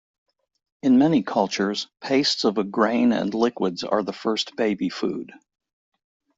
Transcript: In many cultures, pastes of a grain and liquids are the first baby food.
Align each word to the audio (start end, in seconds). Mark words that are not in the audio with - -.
In 0.81 0.97
many 0.97 1.21
cultures, 1.21 1.87
pastes 2.01 2.43
of 2.43 2.57
a 2.57 2.63
grain 2.63 3.11
and 3.11 3.31
liquids 3.35 3.83
are 3.83 4.01
the 4.01 4.11
first 4.11 4.55
baby 4.55 4.89
food. 4.89 5.31